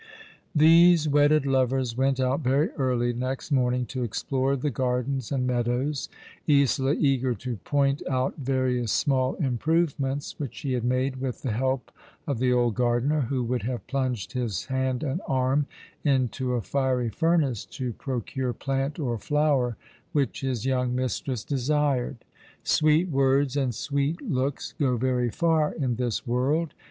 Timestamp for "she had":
10.55-10.83